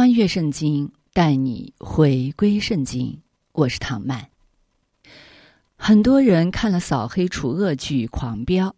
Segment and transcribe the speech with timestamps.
[0.00, 3.20] 穿越圣经，带你回归圣经。
[3.52, 4.30] 我是唐曼。
[5.76, 8.68] 很多人看了扫黑除恶剧《狂飙》，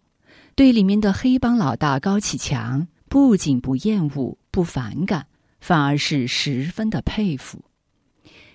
[0.56, 5.28] 对里面的黑帮老大高启强不仅不厌恶、不反感，
[5.60, 7.62] 反而是十分的佩服，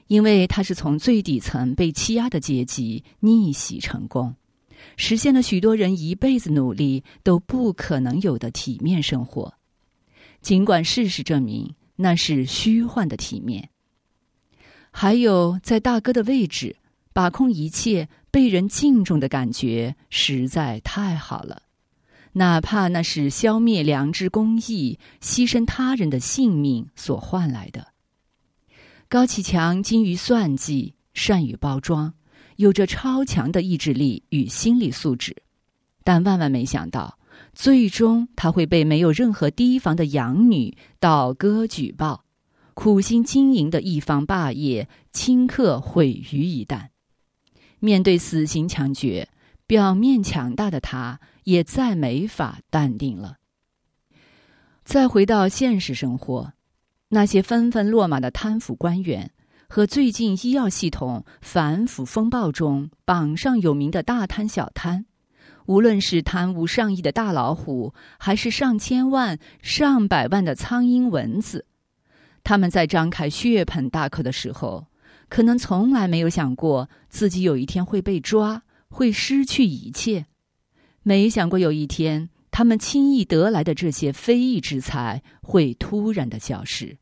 [0.08, 4.36] 因为他是从最底层被欺压的阶级逆袭成功，
[4.98, 9.54] 实现了许多人一辈子努力都不可能有的体面生活。
[10.42, 11.74] 尽管事实证明。
[11.98, 13.70] 那是虚幻的体面。
[14.92, 16.78] 还有在大哥的位置
[17.12, 21.64] 把控一切、被人敬重的感觉，实在太好了。
[22.34, 27.88] 哪怕那是消灭良知公义、牺牲他人的性命所换来的。
[29.10, 32.14] 高启强精于算计，善于包装，
[32.58, 35.36] 有着超强的意志力与心理素质，
[36.04, 37.17] 但万万没想到。
[37.58, 42.24] 最终，他会被没有任何提防的养女倒戈举报，
[42.76, 46.90] 苦心经营的一方霸业顷刻毁于一旦。
[47.80, 49.28] 面对死刑枪决，
[49.66, 53.38] 表面强大的他也再没法淡定了。
[54.86, 56.54] 再回到现实生活，
[57.10, 59.32] 那些纷纷落马的贪腐官员，
[59.68, 65.08] 和最近医药系统反腐风暴中榜上有名的大贪小贪。
[65.68, 71.66] 无论是贪污上亿的大老虎，还是上千万、上百万的苍蝇蚊子，
[72.42, 74.88] 他们在张开血盆大口的时候，
[75.28, 80.24] 可能从来没有想过自己有一天会被抓，会失去一切；
[81.04, 86.96] 没想过有一天，他们轻易得来的这些非义之财会突然的消失；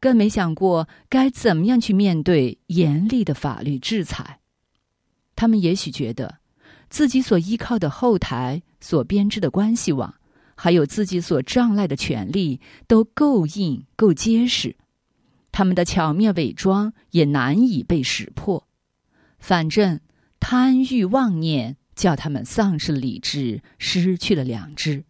[0.00, 4.40] 更没想过该怎么样去面对严厉的法律制裁。
[5.36, 6.43] 他们也许觉得。
[6.94, 10.14] 自己所依靠的后台、所编织的关系网，
[10.54, 14.76] 还有自己所障赖的权利，都够硬、够结实。
[15.50, 18.68] 他们的巧妙伪装也难以被识破。
[19.40, 19.98] 反正
[20.38, 25.02] 贪欲妄念叫他们丧失了理智，失去了良知。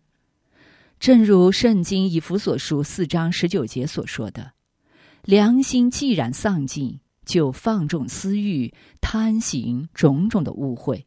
[0.99, 4.53] 正如《圣经以弗所书》四章十九节所说的
[5.23, 8.73] ：“良心既然丧尽，就放纵私欲，
[9.03, 11.05] 贪行种种的污秽。”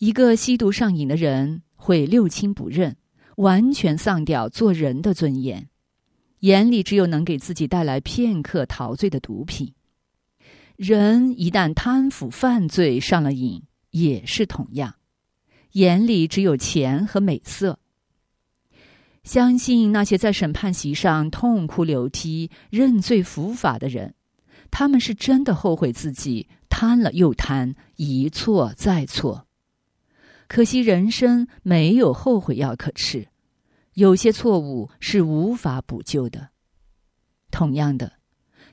[0.00, 2.96] 一个吸毒上瘾的人会六亲不认，
[3.36, 5.68] 完全丧掉做人的尊严，
[6.38, 9.74] 眼里只有能给自己带来片刻陶醉的毒品。
[10.76, 14.94] 人一旦贪腐犯罪上了瘾，也是同样，
[15.72, 17.78] 眼里只有钱和美色。
[19.22, 24.14] 相信那些在审判席上痛哭流涕、认罪伏法的人，
[24.70, 29.46] 他们是真的后悔自己贪了又贪，一错再错。
[30.50, 33.28] 可惜人生没有后悔药可吃，
[33.94, 36.48] 有些错误是无法补救的。
[37.52, 38.14] 同样的，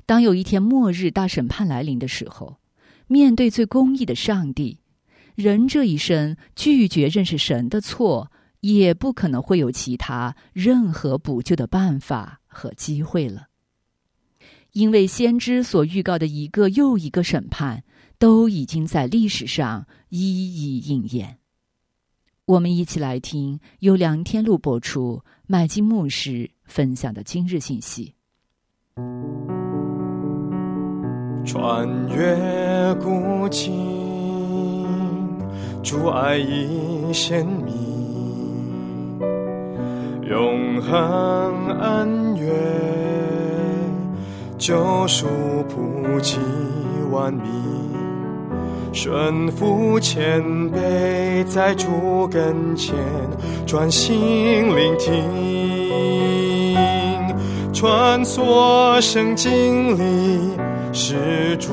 [0.08, 2.58] 当有一天末日大审判来临的时候，
[3.06, 4.80] 面对最公义的上帝，
[5.36, 13.50] 人这一生拒绝认识神的错，也不可能会有其他任何补救的办法和机会了。
[14.72, 17.84] 因为先知所预告的一个又一个审判，
[18.18, 21.38] 都已经在历史上一一应验。
[22.48, 28.14] 我们一起来听由梁天禄播出、麦金牧师分享的今日信息。
[31.46, 34.88] 穿越古今，
[35.84, 39.20] 主爱已显明，
[40.30, 42.50] 永恒恩怨，
[44.58, 45.28] 救赎
[45.68, 46.40] 普及
[47.12, 47.77] 万民。
[49.00, 50.42] 顺服谦
[50.72, 52.96] 卑，在主跟前
[53.64, 55.14] 专心聆听，
[57.72, 60.58] 穿梭圣经里
[60.92, 61.72] 是主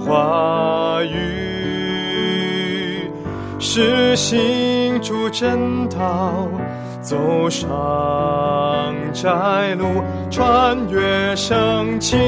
[0.00, 3.08] 话语，
[3.60, 6.48] 是行主正道，
[7.00, 12.18] 走上窄路，穿越圣经。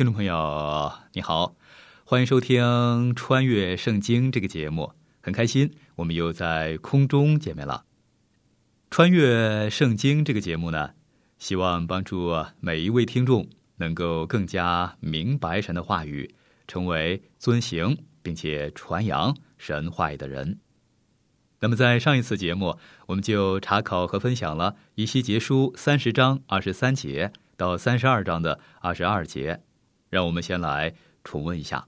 [0.00, 1.54] 听众朋友，你好，
[2.06, 2.64] 欢迎收听
[3.14, 7.84] 《穿越圣经》这个节目，很开心我们又在空中见面了。
[8.90, 10.92] 穿越圣经这个节目呢，
[11.36, 16.34] 希望帮助每一位听众能够更加明白神的话语，
[16.66, 20.60] 成为遵行并且传扬神话语的人。
[21.58, 29.60] 那么，在上一次节目，我们就查考和分享了以西结书三十章二十三节到三十二章的二十二节，
[30.10, 31.86] 让我们先来重温一下。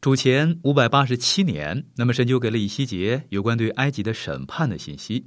[0.00, 5.26] 主前五百八十七年，那么神就给了以西结有关对埃及的审判的信息。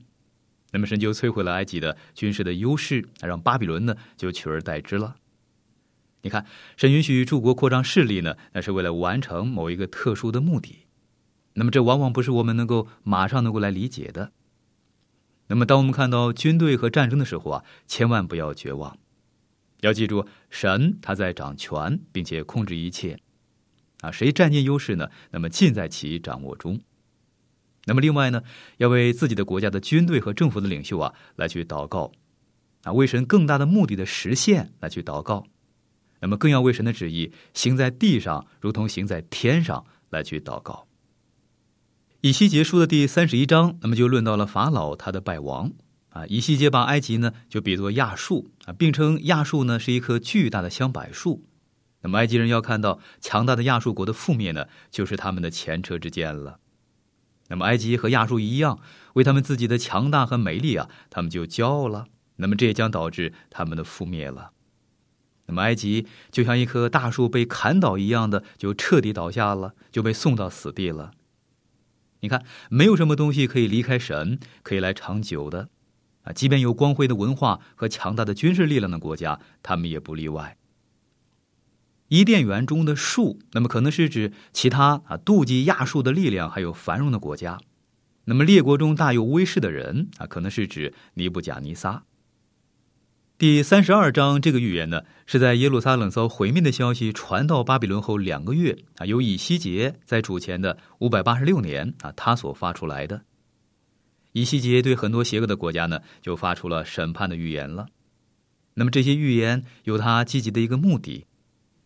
[0.72, 5.16] 那么神就摧毁了埃及的军事的优势，让巴比伦呢就取而代之了。
[6.22, 10.80] 你看，神允许诸国扩张势力呢，那是为了完成某一个特殊的目的。
[11.54, 14.32] 那么这往往不是我们能够马上能够来理解的。
[15.48, 19.00] 那么当我们看到军队和战争的时候啊，千万不要绝望，
[19.82, 23.20] 要记住神他在掌权，并且控制一切。
[24.02, 25.10] 啊，谁占尽优势呢？
[25.32, 26.80] 那么尽在其掌握中。
[27.86, 28.44] 那么另外呢，
[28.78, 32.12] 要为自己的国家的军队和政府的领袖啊来去祷告，
[32.84, 35.46] 啊，为神更大的目的的实现来去祷告。
[36.20, 40.88] 那么更要为神的旨意行在地上，如同行在天上来去祷告。
[42.22, 45.72] 以西结书的第三十一章，那么就论到了法老他的败亡
[46.10, 46.26] 啊。
[46.28, 51.44] 以西结把埃及呢就比作亚述啊，并称亚述呢是一棵巨大的香柏树。
[52.02, 56.60] 那么埃及人要看到强大的亚述国的覆灭呢，就是他们的前车之鉴了。
[57.50, 58.80] 那么埃及和亚述一样，
[59.14, 62.08] 为他们自己的强大和美丽啊，他们就骄傲了。
[62.38, 64.52] 那么这也将导致他们的覆灭了。
[65.48, 71.12] 那么埃及就像一棵大树被砍倒一样的，就彻底倒下了，就被送到死地了。
[72.20, 75.70] 你看，没有什么东西可以离开神，可以来长久的，
[76.28, 80.58] 啊，即便有光辉的文化和强大的军事力量的国家，他们也不例外。
[82.10, 87.58] 伊甸园中的树，那么可能是指其他啊妒忌亚述的力量还有繁荣的国家；
[88.26, 92.04] 那么列国中大有威势的人啊，可能是指尼布甲尼撒。
[93.38, 103.22] 第三十二章这个预言呢，是在耶路撒冷遭毁灭的消息传到巴比伦后两个月啊，由以西结在主前的五百八十六年啊，他所发出来的。
[104.40, 107.88] 以西结对很多邪恶的国家呢，就发出了审判的预言了。
[108.76, 111.26] 那么这些预言有他积极的一个目的，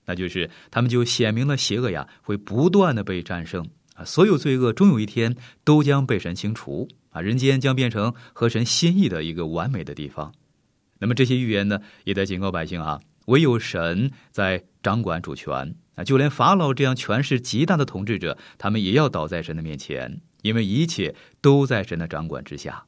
[0.05, 10.33] 那就是他们就显明了邪恶呀会不断的被战胜啊，所有罪恶终有一天都将被神清除啊，人间将变成合神心意的一个完美的地方。
[10.99, 22.85] 那么这些预言呢，也在警告百姓啊，唯有神在掌管主权啊，就连法老这样权势极大的统治者，他们也要倒在神的面前，因为一切都在神的掌管之下。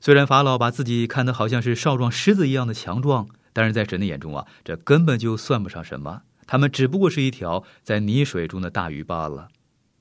[0.00, 9.48] 虽然法老把自己看得好像是少壮狮子一样的强壮，但是在神的眼中啊，这根本就算不上什么，他们只不过是一条在泥水中的大鱼罢了。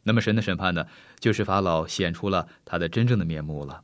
[0.04, 0.86] 那么神的审判呢，
[1.20, 3.82] 就是法老显出了他的真正的面目了。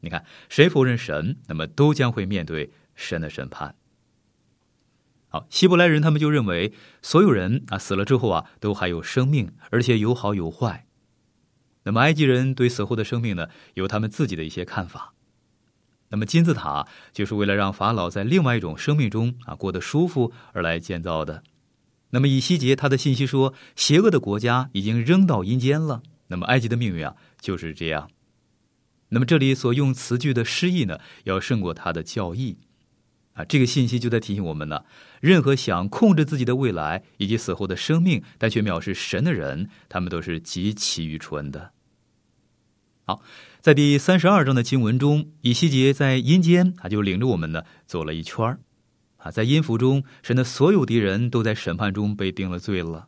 [0.00, 3.76] 你看，谁否认神，那么都将会面对神的审判。
[5.28, 6.72] 好，希伯来人他们就认为，
[7.02, 10.85] 所有人啊死了之后啊都还有生命，而且有好有坏。
[11.86, 15.14] 那么埃及人对死后的生命呢，有他们自己的一些看法。
[16.08, 21.44] 那么金字塔就是为了让法老在另外一种生命中啊过得舒服而来建造的。
[22.10, 26.02] 那么以西结他的信息说，邪恶的国家已经扔到阴间了。
[26.26, 28.10] 那么埃及的命运啊就是这样。
[29.10, 32.58] 那么这里所用词句的诗意呢，要胜过他的教义，
[33.34, 34.84] 啊，这个信息就在提醒我们呢：
[35.20, 41.70] 任何想控制自己的未来以及死后的生命，但却藐视神的人，他们都是极其愚蠢的。
[43.08, 43.22] 好，
[43.60, 48.58] 在第三十二章的经文中，以西结在阴间，他就领着我们呢走了一圈，
[49.18, 53.06] 啊，在阴府中，神的所有敌人都在审判中被定了罪了。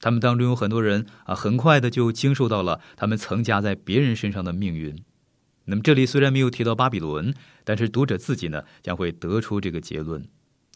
[0.00, 5.00] 他们当中有很多人啊，很快的就经受到了他们曾加在别人身上的命运。
[5.66, 7.32] 那么这里虽然没有提到巴比伦，
[7.62, 10.26] 但是读者自己呢将会得出这个结论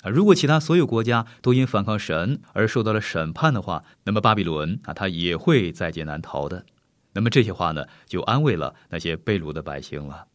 [0.02, 0.08] 啊。
[0.08, 6.64] 如果其他所有国家都因反抗神而受到了审判的话，那么巴比伦啊，他也会在劫难逃的。
[7.12, 10.26] 那么这些话呢，就安慰了那些被掳的百姓了。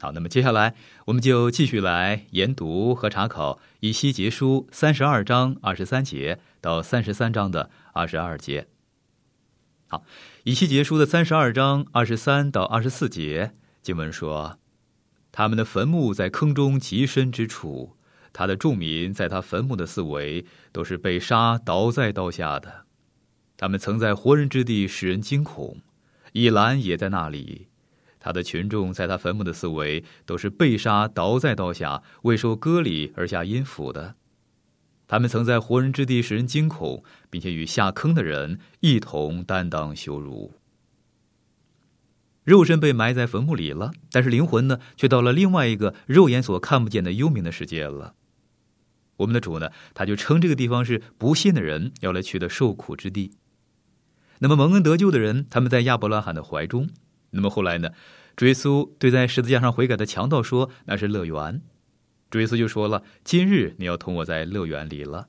[0.00, 8.68] 好，那么接下来我们就继续来研读和查考以西结书三十二章二十三节到三十三章的二十二节。
[9.88, 10.04] 好，
[10.44, 14.58] 以西结书的三十二章二十三到二十四节经文说
[15.32, 17.96] ：“他们的坟墓在坑中极深之处，
[18.32, 22.84] 他的众民在他坟墓的四围都是被杀倒在刀下的。
[23.58, 25.76] 他们曾在活人之地使人惊恐，
[26.32, 27.66] 以兰也在那里。”
[28.20, 34.16] 他的群众在他坟墓的四围都是被杀倒在刀下，未受割礼而下阴府的。
[35.06, 40.52] 他们曾在活人之地使人惊恐，并且与下坑的人一同担当羞辱。
[42.44, 48.14] 肉身被埋在坟墓里了，但是灵魂呢，却到了另外一个肉眼所看不见的幽冥的世界了。
[49.18, 53.32] 我们的主呢，他就称这个地方是不信的人要来去的受苦之地。
[54.40, 56.88] 那么蒙恩得救的人，他们在亚伯拉罕的怀中。
[57.30, 57.90] 那么后来呢，
[58.36, 61.60] 主耶稣对在十字架上悔改的强盗说：“那是乐园。”
[62.30, 65.28] 主耶稣就说了：“今日你要同我在乐园里了。”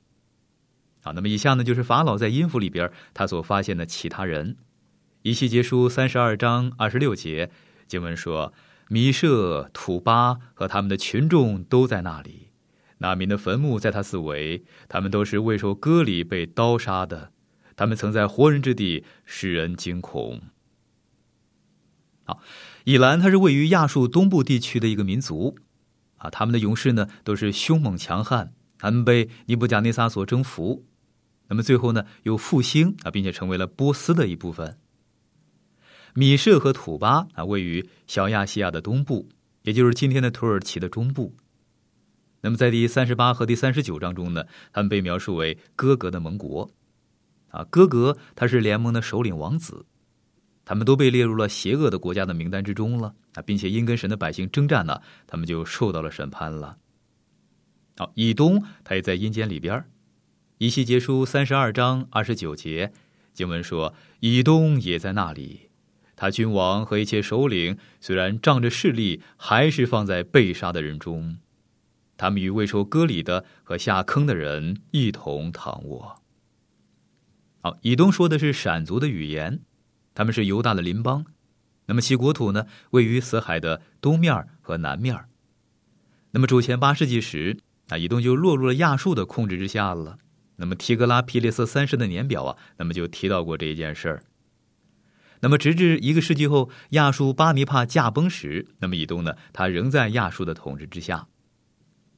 [1.04, 4.58] 啊，那么以下呢，就是法老在阴府里边他所发现的其他人。
[5.22, 7.50] 以西结书三十二章二十六节
[7.88, 8.54] 经文说
[8.89, 12.51] ：“米舍、土巴和他们的群众都在那里，
[13.00, 17.32] 那民的坟墓在他四围，他们都是未受割礼被刀杀的，
[17.80, 20.42] 他们曾在活人之地使人惊恐。”
[22.28, 22.42] 好，
[22.84, 25.56] 以兰它是位于亚述东部地区的一个民族，
[26.18, 30.84] 啊，他们的勇士呢都是凶猛强悍，他们被尼布甲尼撒所征服，
[31.48, 34.78] 那么最后呢又复兴啊，并且成为了波斯的一部分。
[36.14, 39.30] 米舍和土巴啊，位于小亚细亚的东部，
[39.64, 41.34] 也就是今天的土耳其的中部。
[42.42, 44.44] 那么，在第三十八和第三十九章中呢，
[44.74, 46.70] 他们被描述为哥格的盟国。
[47.50, 49.86] 啊，哥格他是联盟的首领王子，
[50.65, 56.77] 他们都被列入了邪恶的国家的名单之中了啊，并且因跟神的百姓征战呢，他们就受到了审判了。
[57.98, 59.84] 好，以东他也在阴间里边
[60.60, 62.91] 以西结书三十二章二十九节
[63.34, 65.70] 经文说，以东也在那里。
[66.15, 71.38] 他君王和一切首领虽然仗着势力，还是放在被杀的人中。
[72.18, 76.22] 他们与未受割礼的和下坑的人一同躺卧。
[77.62, 79.60] 好，以东说的是闪族的语言，
[80.13, 81.25] 他们是犹大的邻邦。
[81.88, 85.25] 那么其国土呢，位于死海的东面和南面。
[86.32, 87.58] 那么主前八世纪时，
[87.89, 90.18] 啊，以东就落入了亚述的控制之下了。
[90.58, 94.24] 那么提格拉皮列斯三世的年表啊，那么就提到过这一件事儿。
[95.42, 101.28] 那么，直至一个世纪后，亚述巴尼帕驾崩时，那么以东呢，他仍在亚述的统治之下。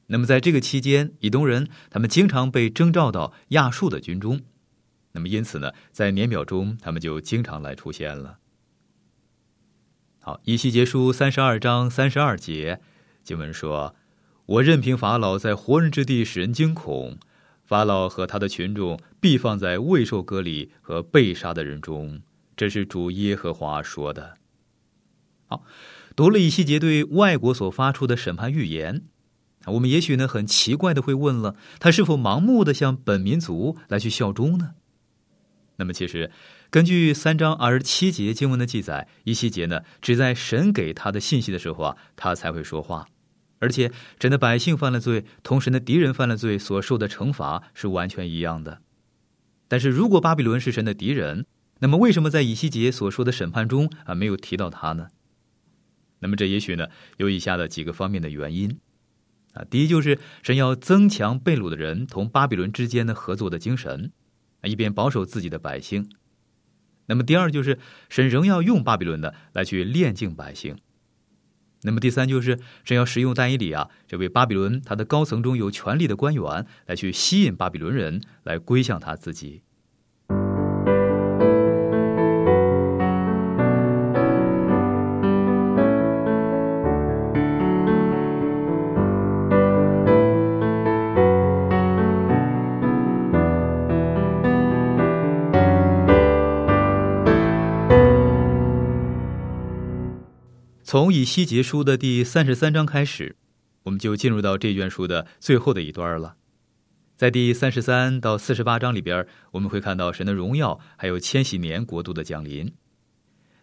[0.08, 4.40] 那么，在这个期间，以东人他们经常被征召到亚述的军中。
[5.12, 8.38] 那么，因此呢，在年表中，他们就经常来出现了。
[10.20, 12.80] 好，以西结书三十二章三十二节
[13.22, 13.94] 经文说
[14.46, 17.18] ：“我任凭法老在活人之地使人惊恐，
[17.64, 22.20] 法老和他的群众必放在未受割礼和被杀的人中。”
[22.56, 24.38] 这是主耶和华说的。
[25.46, 25.64] 好，
[26.14, 29.02] 读了一细节对外国所发出的审判预言，
[29.66, 34.74] 我们也许呢很奇怪的会问了：他是否盲目的向本民族来去效忠呢？
[35.82, 36.30] 那么，其实
[36.70, 43.08] 根据三章二十七节经文的记载，一细节呢只在神给他的信息的时候啊，他才会说话，
[43.58, 48.80] 而且神的百姓犯了罪，同神的敌人犯了罪所受的惩罚是完全一样的。
[49.66, 51.46] 但是如果巴比伦是神的敌人，
[51.80, 55.08] 那么，为什么在以西结所说的审判中啊没有提到他呢？
[56.20, 56.86] 那么，这也许呢
[57.16, 58.78] 有以下的几个方面的原因
[59.54, 59.64] 啊。
[59.68, 64.12] 第一，就是神要增强被掳的人同巴比伦之间的合作的精神
[64.68, 66.08] 一边保守自己的百姓。
[67.06, 67.78] 那么，第二就是
[68.08, 70.76] 神仍要用巴比伦的来去炼净百姓。
[71.82, 79.62] 那么，第三就是神要使用但以里啊这位巴比伦他的高层中有权力的官员来去吸引巴比伦人来归向他自己。
[100.92, 103.36] 从以西结书的第三十三章开始，
[103.84, 106.36] 我们就进入到这卷书的最后的一段了。
[107.16, 112.74] 在第三十三到四十八章里边，我们会看到神的荣耀，还有千禧年国度的降临。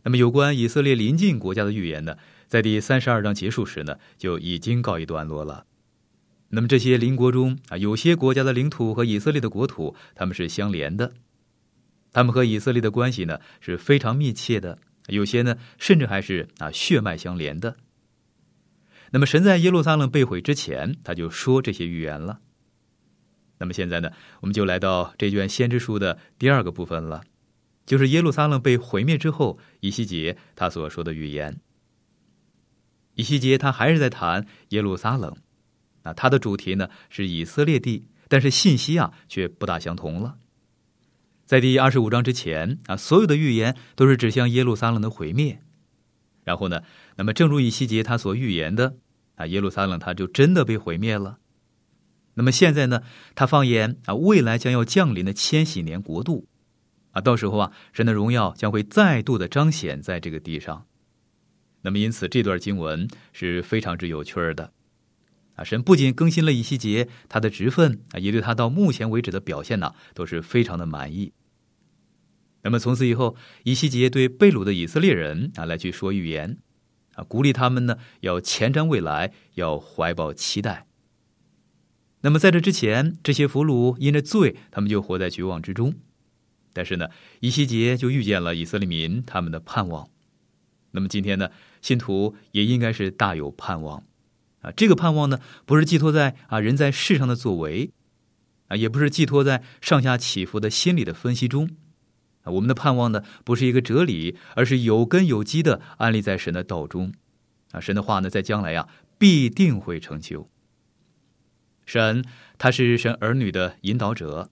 [0.01, 2.17] 那么，有关以色列临近国家的预言呢，
[2.47, 5.67] 在第三十二章结束时呢，就已经告一段落了。
[6.49, 11.13] 那么，这些邻国中啊，有些国家的领土和以色列的国土，他们是相连的，
[12.11, 14.79] 他们和以色列的关系呢是非常密切的。
[15.09, 17.77] 有些呢，甚至还是啊血脉相连的。
[19.11, 22.39] 那么，神在耶路撒冷被毁之前，他就说这些预言了。
[23.57, 24.11] 那么现在呢，
[24.41, 27.23] 我们就来到这卷先知书的第二个部分了，
[27.85, 31.59] 就是耶路撒冷被毁灭之后，以西结他所说的预言。
[33.15, 35.35] 以西结他还是在谈耶路撒冷，
[36.03, 40.37] 啊，他的主题呢是以色列地，但是信息啊却不大相同了。
[41.49, 45.59] 在第二十五章之前啊，所有的预言都是指向耶路撒冷的毁灭。
[46.43, 46.83] 然后呢，
[47.15, 48.97] 那么正如以西结他所预言的
[49.33, 51.39] 啊，耶路撒冷他就真的被毁灭了。
[52.35, 53.01] 那么现在呢，
[53.33, 56.45] 他放眼啊，未来将要降临的千禧年国度
[57.13, 60.85] 啊，到时候啊，神的荣耀将会再度的彰显在这个地上。
[61.81, 64.71] 那么，因此这段经文是非常之有趣的。
[65.55, 71.33] 啊，神不仅更新了以西结他的职分啊，也对他到目前为止的表现呢，都是非常的满意。
[72.61, 76.57] 那么从此以后，以西结对被掳的以色列人啊来去说预言，
[77.13, 80.85] 啊，鼓励他们呢要前瞻未来，要怀抱期待。
[82.21, 85.95] 那么在这之前，这些俘虏因着罪，他们就活在绝望之中。
[86.73, 87.07] 但是呢，
[87.39, 90.09] 以西结就遇见了以色列民他们的盼望。
[90.91, 91.49] 那么今天呢，
[91.81, 94.03] 信徒也应该是大有盼望，
[94.61, 97.91] 啊，这个盼望呢，不是寄托在啊人在世上的作为，
[98.67, 101.69] 啊，也不是寄托在上下起伏的心理的分析中。
[102.45, 107.13] 我们的盼望呢，不是一个哲理，而是有根有基的安立在神的道中。
[107.71, 108.87] 啊，神的话呢，在将来呀，
[109.19, 110.49] 必定会成就。
[111.85, 112.23] 神
[112.57, 114.49] 他是神儿女的引导者，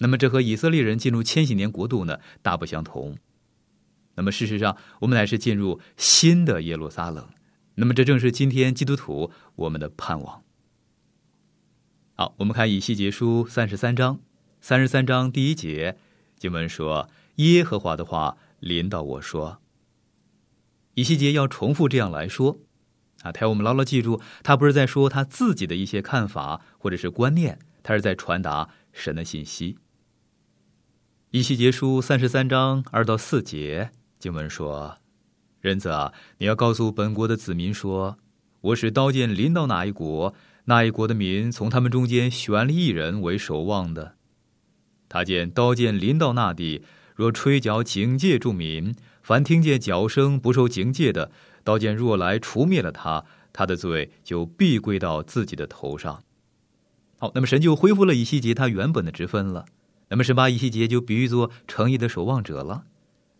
[0.00, 3.16] 那么这和以色列人进入千禧年国度呢，大不相同。
[4.16, 7.28] 那么事实上，我们乃是进入新的耶路撒冷。
[7.76, 10.42] 那么这正是今天基督徒我们的盼望。
[12.14, 14.18] 好，我们看以西结书三十三章，
[14.60, 15.96] 三十三章第一节
[16.36, 17.08] 经文说。
[17.38, 19.60] 耶和华的话临到我说
[20.94, 22.58] ：“以西结要重复这样来说，
[23.22, 29.76] 啊，他要我们牢牢记住，他不是在说他自己的一些看法或者是观念，他是在传达神的信息。”
[31.30, 34.96] 以西结书三十三章二到四节经文说
[35.60, 38.18] ：“人子啊，你要告诉本国的子民说，
[38.62, 44.16] 我使刀剑临到哪一国，那一国的民从他们中间选了一人为守望的。
[45.08, 46.82] 他见刀剑临到那地。”
[47.18, 48.94] 若吹角警戒住民，
[49.24, 51.32] 凡听见角声不受警戒的，
[51.64, 56.22] 刀剑若来除灭了他，他的罪就必归到自己的头上。
[57.18, 59.66] 好，那么神就恢复了以西结他原本的职分了。
[60.10, 62.84] 那么神把以西结就比喻作诚意的守望者了。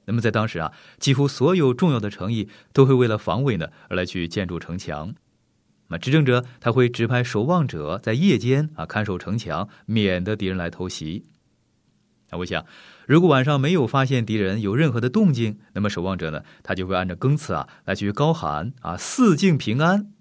[0.07, 5.15] 那么在当时啊，几乎所有重要的诚意都会为了防卫呢而来去建筑城墙。
[5.87, 11.23] 那执政者他会指派守望者在夜间啊看守城墙，免得敌人来偷袭。
[12.33, 12.67] 那我想。
[13.09, 20.13] 如果晚上没有发现敌人有任何的动静，那么守望者呢，他就会按照更次啊来去高喊啊四境平安。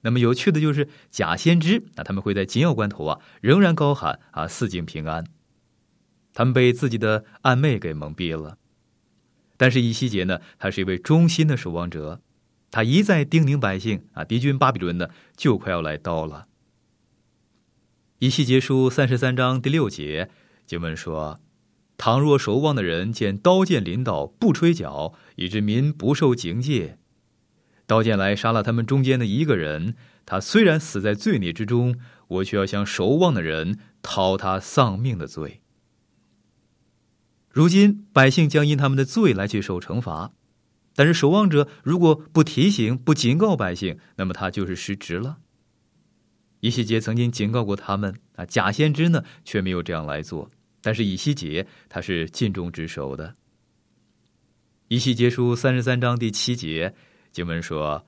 [0.00, 5.26] 那么有趣的就是假先知啊，他们会在紧要关头啊仍然高喊啊四境平安。
[6.32, 8.56] 他们被自己的暗昧给蒙蔽了。
[9.58, 12.22] 但是以西结呢，他是一位忠心的守望者，
[12.70, 16.46] 他一再叮咛百姓啊，敌军巴比伦呢就快要来到了。
[18.20, 20.30] 以西结书三十三章第六节
[20.66, 21.38] 经文说。
[22.00, 26.98] 倘若守望的人见刀剑临到，不吹角，以致民不受警戒，
[27.86, 35.60] 刀剑来杀了他们中间的一个人，他虽然死在罪孽之中，我却要向守望的人讨他丧命的罪。
[37.50, 40.32] 如今百姓将因他们的罪来去受惩罚，
[40.94, 45.40] 但是守望者如果不提醒、不警告百姓，那么他就是失职了。
[46.60, 50.50] 伊西杰曾经警告过他们啊，假先知呢却没有这样来做。
[50.82, 53.34] 但是以西结他是尽忠职守的。
[54.88, 56.94] 以西结书三十三章第七节
[57.30, 58.04] 经文说：“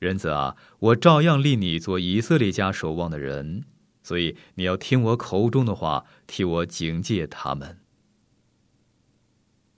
[0.00, 3.64] 人子啊，我照样立你做以色列家守望的人，
[4.02, 7.78] 所以你要听我口中的话，替我警戒他们。”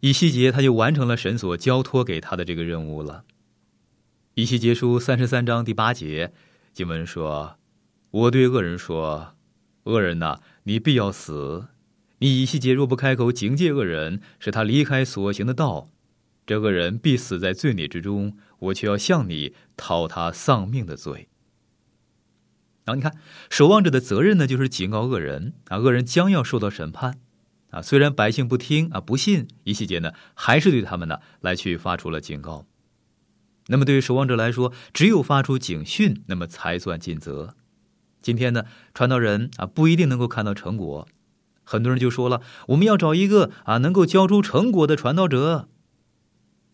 [0.00, 3.24] 以西结他就完成了神所交托给他的这个任务了。
[4.34, 6.32] 以西结书三十三章第八节
[6.72, 7.58] 经文说
[8.10, 9.34] ：“我对恶人说，
[9.82, 11.66] 恶人呐，你必要死。”
[12.18, 15.88] 你以西结若不开口警戒恶人，使他离开所行的道，
[16.46, 18.36] 这恶人必死在罪孽之中。
[18.60, 21.28] 我却要向你讨他丧命的罪。
[22.84, 23.16] 然后你看，
[23.48, 27.20] 守望者的责任呢，就是警告恶人啊，恶人将要受到审判
[27.70, 27.80] 啊。
[27.80, 32.66] 虽然百姓不听啊，不信，以西结呢，还是对他们呢来去发出了警告。
[33.68, 37.54] 那么对于守望者来说，只有发出警讯，那么才算尽责。
[38.20, 41.06] 今天呢，传道人啊，不一定能够看到成果。
[41.70, 45.68] 很多人就说了，我们要找一个啊能够交出成果的传道者。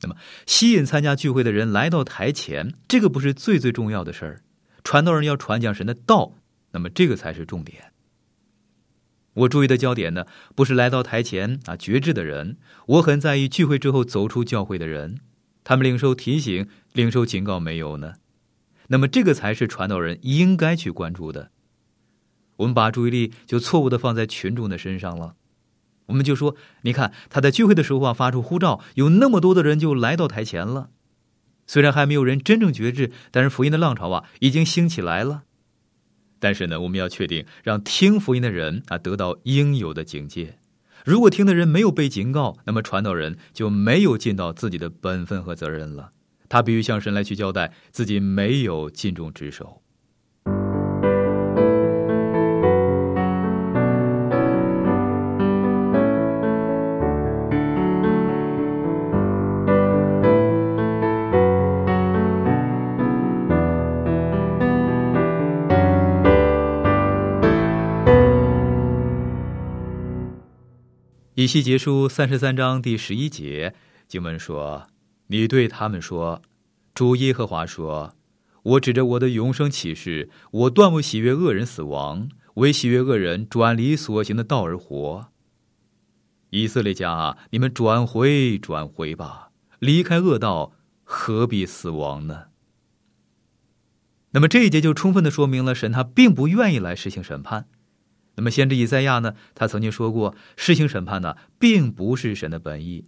[0.02, 0.14] 那么，
[0.46, 4.42] 吸引参加聚会的人来到台前，这个不是最最重要的事儿。
[4.84, 6.34] 传道人要传讲神的道，
[6.70, 7.92] 那么这个才是重点。
[9.32, 15.18] 我注意的焦点呢，不是来到台前啊觉知的人，我很在意聚会之后走出教会的人，
[15.64, 18.14] 他们领受提醒、领受警告没有呢？
[18.88, 21.50] 那么这个才是传道人应该去关注的。
[22.56, 25.34] 我们把注意力就错误的放在群众的身上了，
[26.06, 30.90] 我们就说，你看他在聚会的时候啊发出呼召，有那么多的人就来到台前了。
[31.66, 35.44] 虽然还没有人真正觉知，但是福音的浪潮啊已经兴起来了。
[36.38, 40.58] 但是呢，我们要确定让听福音的人啊得到应有的警戒。
[41.04, 46.10] 如果听的人没有被警告，那么传道人就没有尽到自己的本分和责任了。
[46.48, 49.82] 他必须向神来去交代自己没有尽忠职守。
[71.44, 73.74] 以西结书三十三章第十一节
[74.08, 74.88] 经文说
[75.28, 76.40] ：“你对他们说，
[76.94, 78.14] 主耶和华说，
[78.62, 85.26] 我指着我的永生启示，我断不喜悦恶人死亡，唯喜悦恶人转离所行的道而活。
[86.48, 92.44] 以色列家，你们转回转回吧，离开恶道，何必死亡呢？”
[94.32, 97.68] 那么这一节就充分的说明了神他并不愿意来实行审判。
[98.36, 99.34] 那么，先知以赛亚呢？
[99.54, 103.04] 他曾经说过，施行审判呢，并不是神的本意，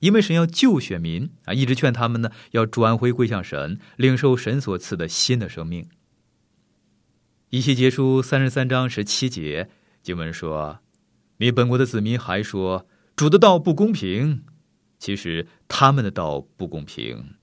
[0.00, 5.88] 因为神要救选民啊，一直劝他们呢，要转回归向神，领受神所赐的新的生命。
[7.50, 9.70] 以西结书三十三章十七节
[10.02, 10.80] 经文说
[11.38, 14.42] ：“你本国的子民还说主的道不公平，
[14.98, 17.34] 其实他们的道不公平。”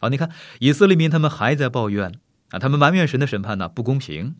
[0.00, 0.30] 好，你看
[0.60, 4.36] 以色列民他们还在抱怨啊，他们埋怨神的审判呢不公平。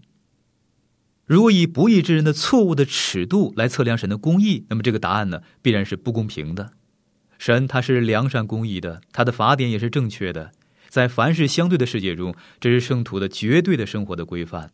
[1.29, 6.73] 如果以不义之人的错误的尺度来测量神的公义，那么这个答案呢，必然是不公平的。
[7.37, 10.53] 神他是良善公义的，他的法典也是正确的。
[10.89, 14.73] 在凡事相对的世界中，这是圣徒的绝对的生活的规范。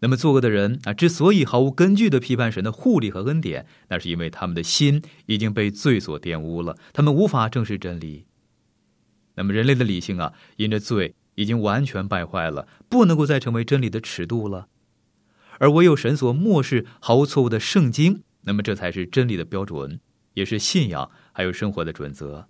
[0.00, 8.24] 那么作恶的人啊，之所以毫无根据的批判神的护理和恩典，那是因为他们的心已经被罪所玷污了，他们无法正视真理。
[9.34, 14.68] 那么人类的理性啊，因着罪已经完全败坏了，不能够再成为真理的尺度了。
[15.58, 20.00] 而唯有神所漠视毫无错误的圣经，那么这才是真理的标准，
[20.34, 22.48] 也是信仰还有生活的准则。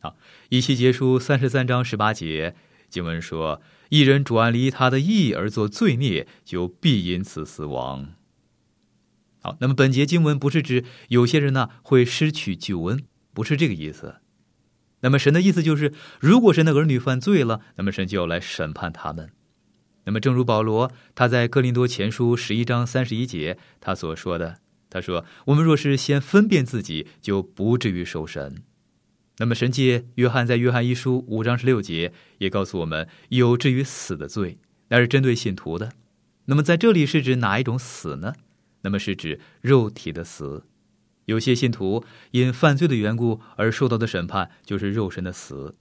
[0.00, 0.16] 好，
[0.50, 2.54] 以西结书三十三章十八节
[2.88, 8.14] 经文说：“一人转离他的意而做罪孽，就必因此死亡。”
[9.42, 14.16] 好，那么本节经文不是指有些人呢会失去救恩，不是这个意思。
[15.00, 19.30] 那么神的意思就是，如果神的儿女犯罪了，那么神就要来审判他们。
[20.08, 24.56] 那么，正如保罗他在哥林多前书十一章三十一节他所说的，
[24.88, 28.62] 他说：“我们若是先分辨自己，就不至于受神。”
[29.36, 34.56] 那么，神借约翰在约翰一书五章十六节也告诉我们，有至于死的罪，
[34.88, 35.92] 那是针对信徒的。
[36.46, 38.32] 那么，在这里是指哪一种死呢？
[38.80, 40.64] 那么是指肉体的死。
[41.26, 45.74] 有些信徒因犯罪的缘故而受到的审判，就是肉身的死。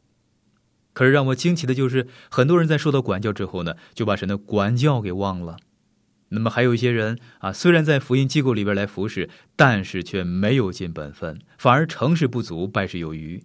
[0.97, 5.57] 可是让我惊奇的就是，很多人在受到管教之后呢，就把神的管教给忘了。
[6.29, 13.43] 那么还有一些人啊，虽然在福音机构里边来服侍，但是却没有尽本分，反而成事不足，败事有余。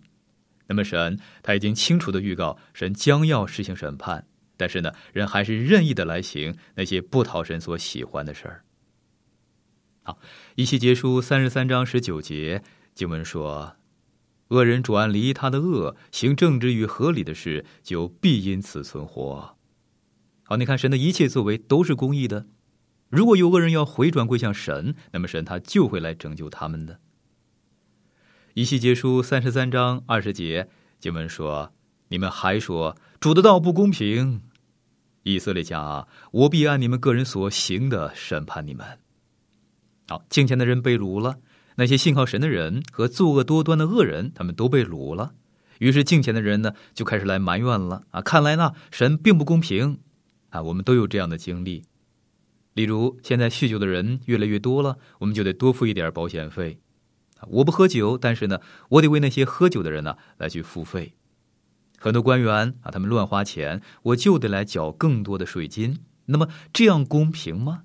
[0.66, 4.24] 那么神他已经清楚的预告，神将要实行审判，
[4.56, 8.64] 但是呢，人还是任意的来行那些不讨神所喜欢的事儿。
[10.04, 10.18] 好，
[10.54, 12.62] 一期结束三十三章十九节
[12.94, 13.76] 经文说。
[14.52, 19.56] 恶人转离他的恶，行正直与合理的事，就必因此存活。
[20.42, 22.46] 好，你看神的一切作为都是公义的。
[23.08, 27.00] 如果有恶人要回转归向神，那么神他就会来拯救他们的。
[28.52, 30.68] 一系结书三十三章二十节
[31.00, 31.72] 经文说
[32.08, 34.42] ：“你们还说主的道不公平，
[35.22, 38.98] 以色列家啊，我必按你们个人所行的审判你们。”
[40.08, 41.38] 好，敬虔的人被掳了。
[41.76, 45.32] 那些信靠神的人和作恶多端的恶人，他们都被掳了。
[45.78, 48.22] 于是敬虔的人呢，就开始来埋怨了啊！
[48.22, 49.98] 看来呢，神并不公平
[50.50, 50.62] 啊！
[50.62, 51.82] 我们都有这样的经历。
[52.74, 56.78] 例如，现在酗酒的人越来越多了，我们就得多付一点保险费。
[57.48, 61.14] 我不喝酒，但是呢，我得为那些喝酒的人呢来去付费。
[61.98, 65.98] 很多官员啊，他们乱花钱，我就得来缴更多的税金。
[66.26, 67.82] 那么这样公平吗？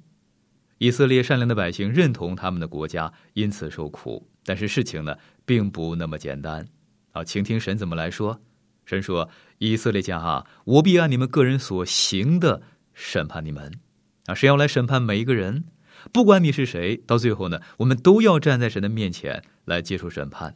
[0.80, 4.28] 以色列善良的百姓认同他们的国家，因此受苦。
[4.44, 6.66] 但是事情呢，并不那么简单。
[7.12, 8.40] 啊，请听神怎么来说。
[8.86, 12.62] 神说：“以色列家啊，我必按你们个人所行的
[12.94, 13.80] 审判你们。
[14.28, 15.66] 啊，神要来审判每一个人，
[16.14, 16.96] 不管你是谁。
[17.06, 20.54] 到最后呢，我们都要站在神的面前来接受审判。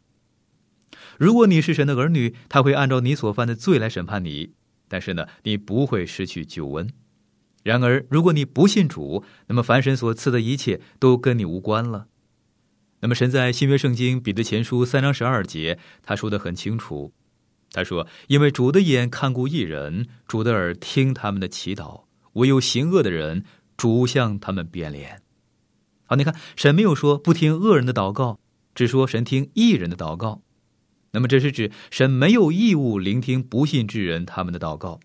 [1.18, 4.54] 如果你是神的儿女，他会按照你所犯的罪来审判你。
[4.88, 6.90] 但是呢，你不会失去救恩。”
[7.64, 12.08] 然而，如果你不信主，那么凡神所赐的一切都跟你无关了。
[13.02, 17.14] 那么，神在新约圣经彼得前书三章十二节，他说的很清楚。
[17.72, 23.46] 他说：“因为主的眼看顾义人，主的耳听他们的祈祷；唯有行恶的人，
[23.78, 25.22] 主向他们变脸。”
[26.06, 28.40] 好，你看，神没有说不听恶人的祷告，
[28.76, 30.42] 只说神听义人的祷告。
[31.14, 35.00] 那么这是指神没有义务聆听不信之人他们的祷告。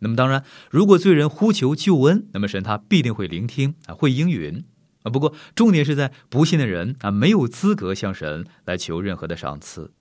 [0.00, 4.64] 那么当然，如果罪人呼求救恩，那么神他必定会聆听啊，会应允
[5.02, 5.10] 啊。
[5.10, 9.92] 不过重点是在不信的人啊，没有资格向神来求任何的赏赐。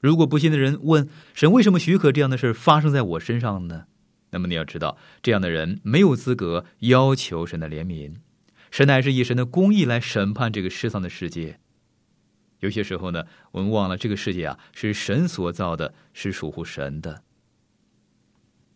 [0.00, 3.86] 如果不信的人问神为什么许可这样的事发生在我身上呢？
[4.30, 8.16] 那么你要知道，这样的人没有资格要求神的怜悯。
[8.70, 11.58] 神乃是以神的公义来审判这个世上的世界。
[12.60, 17.22] 有些时候呢，我们忘了这个世界啊是神所造的，是属乎神的。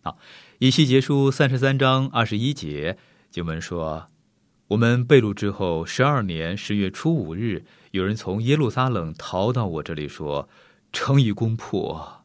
[0.05, 0.19] 好，
[0.59, 2.99] 以西结书三十三章二十一节
[3.31, 4.09] 经文说
[4.67, 10.49] ：“我们被掳之后十二年十月初五日，有人从耶路撒冷逃到我这里，说
[10.93, 12.25] 城已攻破。”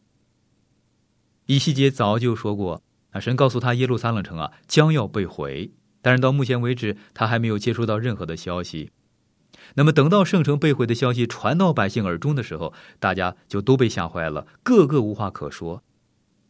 [1.46, 8.90] 以西结早就说过，啊，神告诉他耶路撒冷城啊将要被毁，但是到目前为止，他还没有接触到任何的消息。
[9.76, 15.84] 那么，等到圣城被毁的消息传到百姓耳中的时候，大家就都被吓坏了，个个无话可说。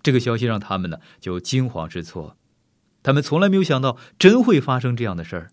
[0.07, 2.37] 这个消息让他们呢就惊慌失措，
[3.03, 5.51] 他们从来没有想到真会发生这样的事儿。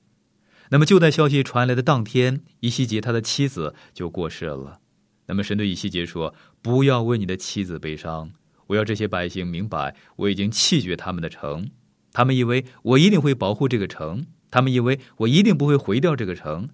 [0.71, 4.79] 那么，就在消息传来的当天，伊西杰他的妻子就过世了。
[5.27, 8.31] 那么，神对伊西杰说：“不要为你的妻子悲伤，
[8.69, 11.69] 我要这些百姓明白，我已经弃绝他们的城。
[12.13, 16.69] 他们以为我一定会保护这个城，他们以为我一定不会毁掉这个城。”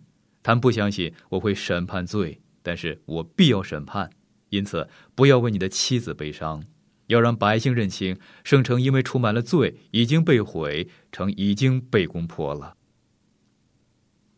[0.45, 4.11] 他们不相信我会审判罪，但是我必要审判。
[4.51, 6.65] 因此，不要为你的妻子悲伤，
[7.11, 12.75] 要让百姓认清圣城因为充满了罪已经被毁，城已经被攻破了。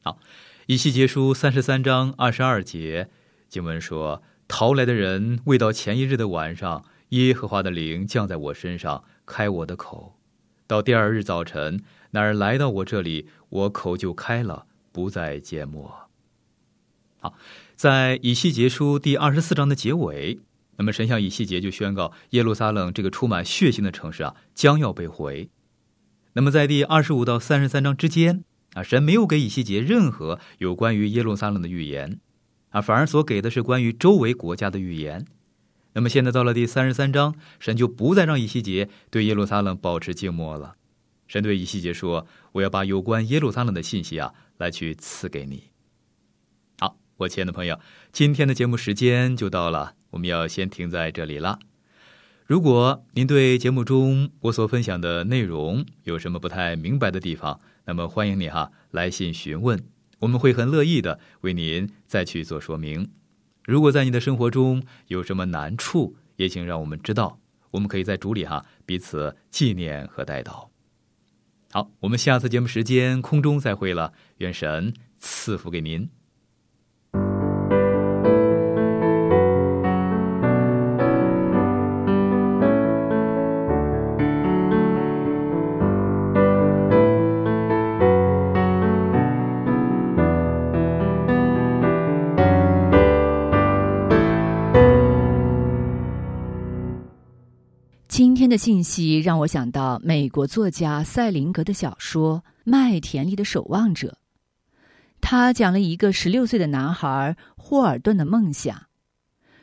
[0.02, 0.18] 好，
[0.66, 3.08] 以西结书三十三章二十二节
[3.48, 10.16] 经文说：“逃来的人未到前一日的晚上，耶和华的灵降在我身上，开我的口；
[10.66, 16.10] 到第二日早晨，那人来到我这里，我口就开了。”不再缄默。
[17.18, 17.34] 好，
[17.74, 20.40] 在以西结书第二十四章的结尾，
[20.76, 25.50] 那么神向以西结就宣告耶路撒冷这个充满血腥的城市啊将要被毁。
[26.32, 32.18] 那么在第二十五到三十三章之间啊，神没有给以西结任何有关于耶路撒冷的预言
[32.70, 35.26] 啊，反而所给的是关于周围国家的预言。
[35.94, 40.76] 那么现在到了第三十三章，神就不再让以西结对耶路撒冷保持静默了。
[41.28, 45.64] 神对以西结说：“我要把有关耶路撒冷的信息啊。”来去赐给你。
[46.78, 47.80] 好，我亲爱的朋友，
[48.12, 51.58] 今天的节目时间就到了，我们要先停在这里了。
[52.46, 59.82] 如果您对节目中我所分享的内容有什么不太明白的地方，那么欢迎你哈来信询问，
[60.20, 63.10] 我们会很乐意的为您再去做说明。
[63.64, 67.38] 如果在你的生活中有什么难处，也请让我们知道，
[67.70, 70.68] 我们可以在主里哈彼此纪念和带祷。
[71.70, 76.10] 好，我们下次节目时间空中再会了，愿神赐福给您。
[98.62, 104.18] 信息让我想到美国作家塞林格的小说《麦田里的守望者》。
[105.20, 108.86] 他讲了一个十六岁的男孩霍尔顿的梦想。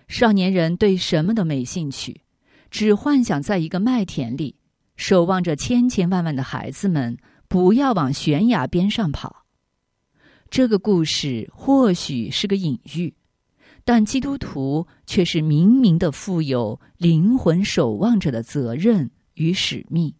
[0.10, 2.24] 少年人对什么都没兴趣，
[2.70, 4.58] 只幻想在一个麦田里
[4.98, 9.46] 守望着千千万万的孩子们不要往悬崖边上跑。
[10.50, 13.16] 这个故事或许是个隐喻。
[13.91, 20.13] 但基督徒却是明明的负有灵魂守望者的责任与使命。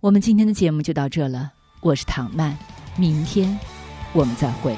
[0.00, 2.58] 我们今天的节目就到这了，我是唐曼，
[2.96, 3.56] 明天
[4.12, 4.74] 我们再会。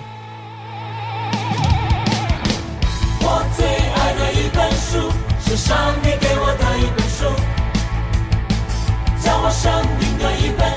[3.22, 7.24] 我最爱的一本书是上帝给我的一本书，
[9.24, 10.75] 叫我生命的一。